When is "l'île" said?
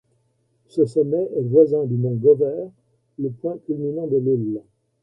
4.17-4.61